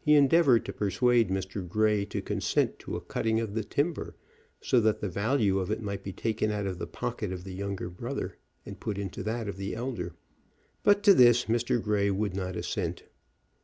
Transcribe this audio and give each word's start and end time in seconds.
He 0.00 0.16
endeavored 0.16 0.64
to 0.64 0.72
persuade 0.72 1.28
Mr. 1.30 1.64
Grey 1.68 2.04
to 2.06 2.20
consent 2.20 2.80
to 2.80 2.96
a 2.96 3.00
cutting 3.00 3.38
of 3.38 3.54
the 3.54 3.62
timber, 3.62 4.16
so 4.60 4.80
that 4.80 5.00
the 5.00 5.08
value 5.08 5.60
of 5.60 5.70
it 5.70 5.80
might 5.80 6.02
be 6.02 6.12
taken 6.12 6.50
out 6.50 6.66
of 6.66 6.80
the 6.80 6.88
pocket 6.88 7.30
of 7.30 7.44
the 7.44 7.54
younger 7.54 7.88
brother 7.88 8.36
and 8.66 8.80
put 8.80 8.98
into 8.98 9.22
that 9.22 9.46
of 9.46 9.56
the 9.56 9.76
elder. 9.76 10.14
But 10.82 11.04
to 11.04 11.14
this 11.14 11.44
Mr. 11.44 11.80
Grey 11.80 12.10
would 12.10 12.34
not 12.34 12.56
assent. 12.56 13.04